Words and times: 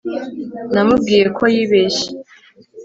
namubwiye 0.73 1.25
ko 1.37 1.43
yibeshye 1.53 2.07